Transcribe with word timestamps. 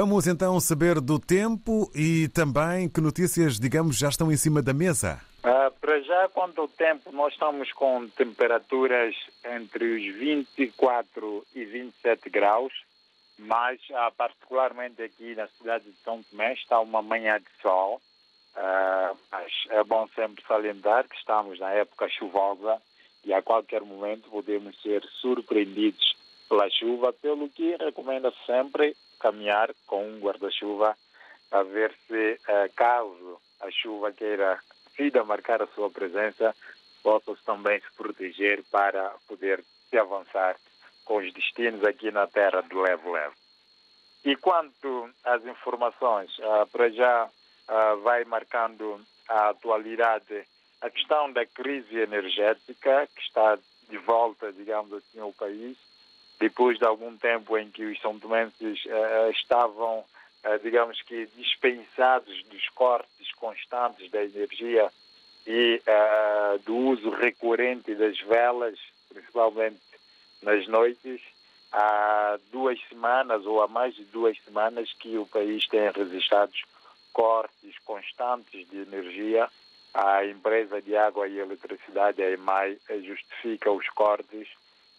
Vamos 0.00 0.28
então 0.28 0.60
saber 0.60 1.00
do 1.00 1.18
tempo 1.18 1.90
e 1.92 2.28
também 2.28 2.88
que 2.88 3.00
notícias, 3.00 3.58
digamos, 3.58 3.98
já 3.98 4.08
estão 4.08 4.30
em 4.30 4.36
cima 4.36 4.62
da 4.62 4.72
mesa. 4.72 5.20
Uh, 5.40 5.72
para 5.80 6.00
já, 6.02 6.28
quanto 6.28 6.60
ao 6.60 6.68
tempo, 6.68 7.10
nós 7.10 7.32
estamos 7.32 7.72
com 7.72 8.06
temperaturas 8.10 9.16
entre 9.44 9.96
os 9.96 10.14
24 10.14 11.44
e 11.52 11.64
27 11.64 12.30
graus, 12.30 12.72
mas 13.40 13.80
uh, 13.90 14.14
particularmente 14.16 15.02
aqui 15.02 15.34
na 15.34 15.48
cidade 15.48 15.86
de 15.86 15.96
São 16.04 16.22
Tomé 16.30 16.52
está 16.52 16.78
uma 16.78 17.02
manhã 17.02 17.40
de 17.40 17.60
sol. 17.60 18.00
Uh, 18.54 19.18
mas 19.32 19.52
é 19.70 19.82
bom 19.82 20.06
sempre 20.14 20.44
salientar 20.46 21.08
que 21.08 21.16
estamos 21.16 21.58
na 21.58 21.72
época 21.72 22.08
chuvosa 22.08 22.80
e 23.24 23.34
a 23.34 23.42
qualquer 23.42 23.80
momento 23.80 24.30
podemos 24.30 24.80
ser 24.80 25.02
surpreendidos 25.20 26.16
pela 26.48 26.70
chuva, 26.70 27.12
pelo 27.12 27.48
que 27.48 27.74
recomenda 27.80 28.32
sempre 28.46 28.94
caminhar 29.18 29.70
com 29.86 30.06
um 30.06 30.20
guarda-chuva 30.20 30.96
a 31.50 31.62
ver 31.62 31.94
se, 32.06 32.40
uh, 32.48 32.72
caso 32.74 33.40
a 33.60 33.70
chuva 33.70 34.12
queira 34.12 34.58
a 35.20 35.24
marcar 35.24 35.62
a 35.62 35.66
sua 35.68 35.88
presença, 35.90 36.54
possa 37.02 37.36
também 37.46 37.80
se 37.80 37.96
proteger 37.96 38.64
para 38.64 39.14
poder 39.28 39.62
se 39.88 39.96
avançar 39.96 40.56
com 41.04 41.18
os 41.18 41.32
destinos 41.32 41.84
aqui 41.84 42.10
na 42.10 42.26
terra 42.26 42.60
do 42.62 42.80
levo-levo. 42.80 43.34
E 44.24 44.34
quanto 44.36 45.08
às 45.24 45.44
informações, 45.46 46.36
uh, 46.38 46.66
para 46.72 46.90
já 46.90 47.26
uh, 47.26 48.00
vai 48.02 48.24
marcando 48.24 49.00
a 49.28 49.50
atualidade 49.50 50.44
a 50.80 50.90
questão 50.90 51.32
da 51.32 51.44
crise 51.44 51.96
energética 51.96 53.08
que 53.14 53.20
está 53.22 53.58
de 53.88 53.98
volta, 53.98 54.52
digamos 54.52 54.92
assim, 54.92 55.18
ao 55.20 55.32
país 55.32 55.76
depois 56.38 56.78
de 56.78 56.84
algum 56.84 57.16
tempo 57.16 57.58
em 57.58 57.70
que 57.70 57.84
os 57.84 58.00
são 58.00 58.18
tomenses 58.18 58.84
uh, 58.84 59.30
estavam, 59.30 59.98
uh, 60.00 60.58
digamos 60.62 61.00
que, 61.02 61.26
dispensados 61.36 62.44
dos 62.44 62.68
cortes 62.70 63.32
constantes 63.36 64.10
da 64.10 64.24
energia 64.24 64.90
e 65.46 65.82
uh, 65.86 66.58
do 66.60 66.76
uso 66.76 67.10
recorrente 67.10 67.94
das 67.94 68.18
velas, 68.20 68.78
principalmente 69.08 69.80
nas 70.42 70.66
noites, 70.68 71.20
há 71.72 72.38
duas 72.52 72.78
semanas 72.88 73.44
ou 73.44 73.60
há 73.60 73.66
mais 73.66 73.94
de 73.94 74.04
duas 74.04 74.38
semanas 74.44 74.92
que 74.92 75.18
o 75.18 75.26
país 75.26 75.66
tem 75.66 75.90
registrado 75.90 76.52
cortes 77.12 77.76
constantes 77.84 78.68
de 78.68 78.78
energia. 78.78 79.48
A 79.92 80.24
empresa 80.24 80.80
de 80.80 80.94
água 80.96 81.26
e 81.26 81.38
eletricidade, 81.38 82.22
a 82.22 82.30
EMAI, 82.30 82.78
justifica 83.02 83.72
os 83.72 83.88
cortes 83.88 84.46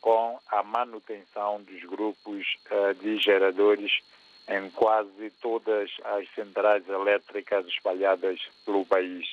com 0.01 0.39
a 0.47 0.63
manutenção 0.63 1.61
dos 1.61 1.81
grupos 1.83 2.45
uh, 2.71 2.93
de 2.95 3.17
geradores 3.17 4.01
em 4.47 4.69
quase 4.71 5.29
todas 5.41 5.91
as 6.03 6.27
centrais 6.33 6.87
elétricas 6.87 7.65
espalhadas 7.67 8.39
pelo 8.65 8.85
país. 8.85 9.27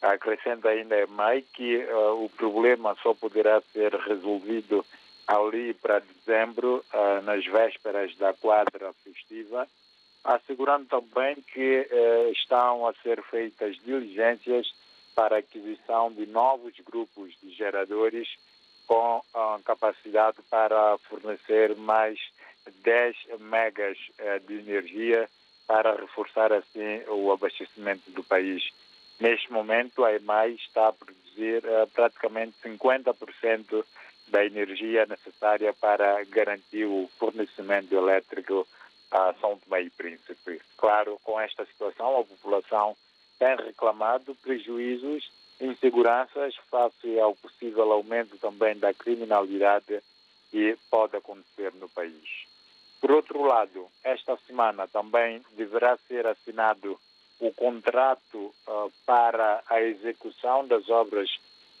Acrescenta 0.00 0.68
ainda 0.68 1.06
mais 1.08 1.44
que 1.52 1.76
uh, 1.76 2.24
o 2.24 2.30
problema 2.30 2.96
só 3.02 3.14
poderá 3.14 3.60
ser 3.72 3.94
resolvido 3.94 4.84
ali 5.26 5.74
para 5.74 6.00
dezembro, 6.00 6.84
uh, 6.92 7.22
nas 7.22 7.44
vésperas 7.44 8.16
da 8.16 8.32
quadra 8.32 8.92
festiva, 9.04 9.68
assegurando 10.24 10.86
também 10.86 11.36
que 11.36 11.88
estão 12.32 12.86
a 12.86 12.92
ser 13.02 13.22
feitas 13.22 13.76
diligências 13.76 14.66
para 15.14 15.36
a 15.36 15.38
aquisição 15.38 16.12
de 16.12 16.26
novos 16.26 16.74
grupos 16.80 17.32
de 17.42 17.50
geradores 17.50 18.28
com 18.88 19.22
capacidade 19.64 20.38
para 20.50 20.96
fornecer 21.10 21.76
mais 21.76 22.18
10 22.82 23.16
megas 23.38 23.98
eh, 24.18 24.38
de 24.40 24.54
energia 24.54 25.28
para 25.66 25.94
reforçar 25.94 26.52
assim 26.52 27.02
o 27.08 27.30
abastecimento 27.30 28.10
do 28.10 28.24
país. 28.24 28.70
Neste 29.20 29.52
momento, 29.52 30.04
a 30.04 30.14
EMAI 30.14 30.52
está 30.52 30.88
a 30.88 30.92
produzir 30.92 31.62
eh, 31.64 31.86
praticamente 31.94 32.54
50% 32.64 33.84
da 34.28 34.44
energia 34.44 35.04
necessária 35.06 35.72
para 35.74 36.24
garantir 36.24 36.86
o 36.86 37.10
fornecimento 37.18 37.94
elétrico 37.94 38.66
a 39.10 39.34
São 39.40 39.58
Tomé 39.58 39.82
e 39.82 39.90
Príncipe. 39.90 40.60
Claro, 40.76 41.18
com 41.24 41.38
esta 41.38 41.64
situação, 41.66 42.20
a 42.20 42.24
população 42.24 42.96
tem 43.38 43.54
reclamado 43.56 44.34
prejuízos 44.36 45.30
inseguranças 45.60 46.54
face 46.70 47.18
ao 47.18 47.34
possível 47.34 47.92
aumento 47.92 48.36
também 48.38 48.78
da 48.78 48.94
criminalidade 48.94 50.00
que 50.50 50.76
pode 50.90 51.16
acontecer 51.16 51.72
no 51.74 51.88
país. 51.88 52.46
Por 53.00 53.12
outro 53.12 53.42
lado, 53.42 53.86
esta 54.02 54.36
semana 54.46 54.88
também 54.88 55.42
deverá 55.56 55.96
ser 56.08 56.26
assinado 56.26 56.98
o 57.40 57.52
contrato 57.52 58.52
uh, 58.66 58.92
para 59.06 59.62
a 59.68 59.80
execução 59.80 60.66
das 60.66 60.88
obras 60.88 61.30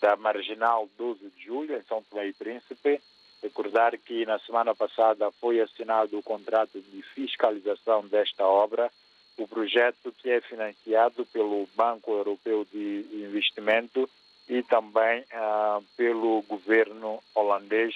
da 0.00 0.16
Marginal 0.16 0.88
12 0.96 1.30
de 1.30 1.44
Julho, 1.44 1.76
em 1.76 1.82
São 1.82 2.02
Tomé 2.02 2.28
e 2.28 2.32
Príncipe. 2.32 3.00
Recordar 3.42 3.96
que 3.98 4.24
na 4.26 4.38
semana 4.40 4.74
passada 4.74 5.30
foi 5.32 5.60
assinado 5.60 6.18
o 6.18 6.22
contrato 6.22 6.80
de 6.80 7.02
fiscalização 7.14 8.06
desta 8.06 8.46
obra, 8.46 8.90
o 9.38 9.46
projeto 9.46 10.12
que 10.12 10.28
é 10.28 10.40
financiado 10.40 11.24
pelo 11.26 11.68
Banco 11.74 12.10
Europeu 12.10 12.66
de 12.70 13.06
Investimento 13.12 14.10
e 14.48 14.62
também 14.64 15.24
ah, 15.32 15.80
pelo 15.96 16.42
governo 16.42 17.22
holandês. 17.34 17.94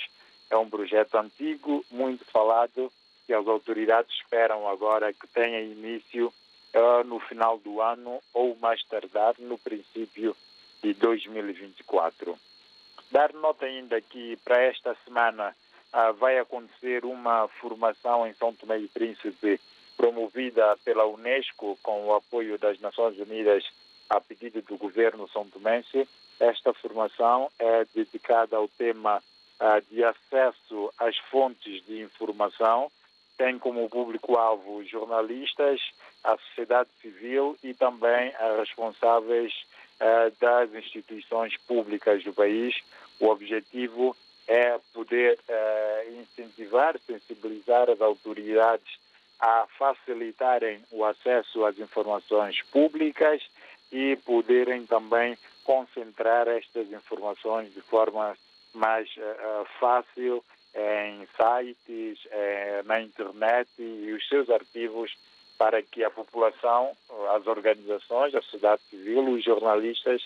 É 0.49 0.57
um 0.57 0.71
projeto 0.71 1.17
antigo, 1.17 1.85
muito 1.91 2.25
falado, 2.27 2.93
que 3.27 3.33
as 3.33 3.47
autoridades 3.47 4.15
esperam 4.15 4.69
agora 4.69 5.13
que 5.13 5.27
tenha 5.27 5.61
início 5.61 6.33
ah, 6.75 7.03
no 7.05 7.19
final 7.19 7.59
do 7.59 7.83
ano 7.83 8.23
ou 8.33 8.57
mais 8.57 8.83
tardar 8.85 9.35
no 9.39 9.59
princípio 9.59 10.37
de 10.81 10.95
2024. 10.95 12.39
Dar 13.11 13.33
nota 13.33 13.67
ainda 13.67 14.01
que 14.01 14.37
para 14.45 14.63
esta 14.63 14.97
semana 15.05 15.57
ah, 15.93 16.13
vai 16.13 16.39
acontecer 16.39 17.05
uma 17.05 17.49
formação 17.49 18.27
em 18.27 18.33
São 18.35 18.55
Tomé 18.55 18.79
e 18.79 18.89
Príncipe 18.89 19.61
promovida 20.03 20.77
pela 20.85 21.07
Unesco 21.07 21.79
com 21.81 22.07
o 22.07 22.15
apoio 22.15 22.59
das 22.59 22.81
Nações 22.81 23.17
Unidas 23.21 23.65
a 24.11 24.21
pedido 24.21 24.61
do 24.63 24.77
governo 24.77 25.29
são 25.29 25.49
tomense. 25.49 26.09
Esta 26.41 26.75
formação 26.75 27.49
é 27.57 27.87
dedicada 27.95 28.57
ao 28.57 28.67
tema 28.67 29.19
uh, 29.19 29.95
de 29.95 30.03
acesso 30.03 30.93
às 30.99 31.17
fontes 31.31 31.87
de 31.87 32.01
informação, 32.03 32.91
tem 33.39 33.61
como 33.61 33.89
público-alvo 33.89 34.85
jornalistas, 34.85 35.81
a 36.25 36.37
sociedade 36.37 36.91
civil 37.01 37.57
e 37.63 37.73
também 37.73 38.35
as 38.41 38.59
responsáveis 38.59 39.53
uh, 40.01 40.33
das 40.41 40.75
instituições 40.75 41.57
públicas 41.59 42.25
do 42.25 42.33
país. 42.33 42.75
O 43.21 43.29
objetivo 43.29 44.17
é 44.49 44.81
poder 44.93 45.39
uh, 45.49 46.21
incentivar, 46.21 46.99
sensibilizar 47.07 47.89
as 47.89 48.01
autoridades 48.01 49.01
a 49.43 49.67
facilitarem 49.77 50.81
o 50.93 51.05
acesso 51.05 51.65
às 51.65 51.77
informações 51.77 52.63
públicas 52.71 53.43
e 53.91 54.17
poderem 54.25 54.87
também 54.87 55.37
concentrar 55.65 56.47
estas 56.47 56.91
informações 56.93 57.75
de 57.75 57.81
forma 57.83 58.37
mais 58.73 59.09
uh, 59.17 59.67
fácil 59.81 60.45
em 60.75 61.27
sites, 61.27 62.25
uh, 62.27 62.87
na 62.87 63.01
internet 63.01 63.69
e 63.79 64.13
os 64.13 64.27
seus 64.29 64.49
arquivos 64.49 65.13
para 65.59 65.83
que 65.83 66.05
a 66.05 66.11
população, 66.11 66.97
as 67.35 67.47
organizações, 67.47 68.35
a 68.35 68.43
sociedade 68.43 68.83
civil, 68.91 69.29
os 69.29 69.45
jornalistas 69.45 70.25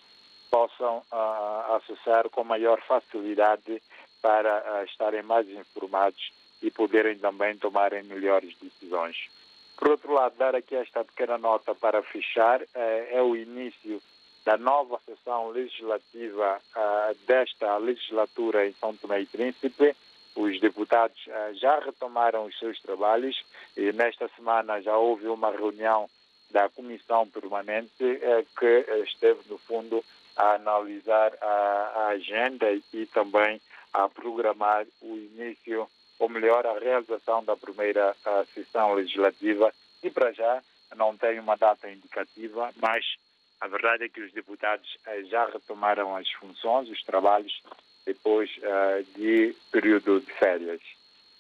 possam 0.50 0.98
uh, 0.98 1.74
acessar 1.76 2.28
com 2.28 2.44
maior 2.44 2.80
facilidade 2.82 3.82
para 4.20 4.84
estarem 4.84 5.22
mais 5.22 5.48
informados 5.48 6.32
e 6.66 6.70
poderem 6.70 7.16
também 7.16 7.56
tomarem 7.56 8.02
melhores 8.02 8.52
decisões. 8.60 9.28
Por 9.76 9.90
outro 9.90 10.12
lado, 10.12 10.34
dar 10.36 10.56
aqui 10.56 10.74
esta 10.74 11.04
pequena 11.04 11.38
nota 11.38 11.76
para 11.76 12.02
fechar, 12.02 12.60
eh, 12.74 13.08
é 13.12 13.22
o 13.22 13.36
início 13.36 14.02
da 14.44 14.56
nova 14.56 15.00
sessão 15.06 15.50
legislativa 15.50 16.60
eh, 16.74 17.14
desta 17.24 17.76
legislatura 17.76 18.66
em 18.66 18.72
São 18.72 18.96
Tomé 18.96 19.20
e 19.20 19.26
Príncipe. 19.26 19.94
Os 20.34 20.60
deputados 20.60 21.16
eh, 21.28 21.54
já 21.54 21.78
retomaram 21.78 22.46
os 22.46 22.58
seus 22.58 22.80
trabalhos 22.80 23.40
e 23.76 23.92
nesta 23.92 24.28
semana 24.34 24.82
já 24.82 24.96
houve 24.96 25.28
uma 25.28 25.52
reunião 25.52 26.10
da 26.50 26.68
Comissão 26.68 27.28
Permanente 27.28 27.92
que 28.58 28.86
esteve, 29.04 29.40
no 29.48 29.58
fundo, 29.58 30.02
a 30.36 30.54
analisar 30.54 31.32
a 31.42 32.06
agenda 32.08 32.66
e 32.72 33.06
também 33.06 33.60
a 33.92 34.08
programar 34.08 34.86
o 35.02 35.16
início 35.16 35.88
ou 36.18 36.28
melhor, 36.28 36.66
a 36.66 36.78
realização 36.78 37.44
da 37.44 37.56
primeira 37.56 38.14
uh, 38.26 38.46
sessão 38.54 38.94
legislativa, 38.94 39.72
e 40.02 40.10
para 40.10 40.32
já 40.32 40.62
não 40.94 41.16
tem 41.16 41.38
uma 41.38 41.56
data 41.56 41.90
indicativa, 41.90 42.70
mas 42.80 43.04
a 43.60 43.68
verdade 43.68 44.04
é 44.04 44.08
que 44.08 44.20
os 44.20 44.32
deputados 44.32 44.86
uh, 45.06 45.24
já 45.26 45.46
retomaram 45.46 46.16
as 46.16 46.30
funções, 46.32 46.88
os 46.88 47.02
trabalhos, 47.02 47.62
depois 48.04 48.50
uh, 48.58 49.04
de 49.18 49.54
período 49.70 50.20
de 50.20 50.32
férias. 50.34 50.80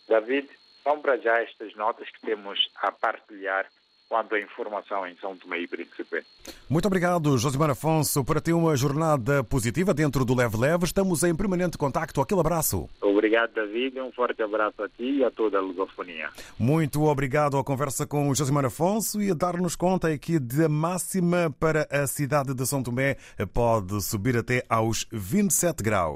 David, 0.08 0.48
São 0.82 1.00
para 1.00 1.16
já 1.16 1.40
estas 1.40 1.74
notas 1.74 2.08
que 2.10 2.20
temos 2.20 2.70
a 2.76 2.92
partilhar 2.92 3.66
quanto 4.08 4.34
à 4.34 4.40
informação 4.40 5.06
em 5.06 5.16
São 5.16 5.36
Tomé 5.36 5.60
e 5.60 5.66
Príncipe. 5.66 6.24
Muito 6.68 6.86
obrigado, 6.86 7.36
Josimar 7.38 7.70
Afonso, 7.70 8.24
para 8.24 8.40
ter 8.40 8.52
uma 8.52 8.76
jornada 8.76 9.42
positiva 9.42 9.92
dentro 9.92 10.24
do 10.24 10.34
Leve 10.34 10.56
Leve. 10.56 10.84
Estamos 10.84 11.22
em 11.22 11.34
permanente 11.34 11.76
contacto. 11.76 12.20
Aquele 12.20 12.40
abraço. 12.40 12.88
Obrigado, 13.26 13.54
David. 13.54 14.00
Um 14.00 14.12
forte 14.12 14.40
abraço 14.40 14.80
a 14.84 14.88
ti 14.88 15.18
e 15.18 15.24
a 15.24 15.30
toda 15.32 15.58
a 15.58 15.60
lusofonia. 15.60 16.28
Muito 16.56 17.02
obrigado 17.02 17.58
à 17.58 17.64
conversa 17.64 18.06
com 18.06 18.28
o 18.28 18.34
Josimar 18.36 18.64
Afonso 18.64 19.20
e 19.20 19.32
a 19.32 19.34
dar-nos 19.34 19.74
conta 19.74 20.06
aqui 20.06 20.38
da 20.38 20.68
máxima 20.68 21.52
para 21.58 21.88
a 21.90 22.06
cidade 22.06 22.54
de 22.54 22.64
São 22.64 22.84
Tomé 22.84 23.16
pode 23.52 24.00
subir 24.00 24.36
até 24.36 24.62
aos 24.68 25.08
27 25.10 25.82
graus. 25.82 26.14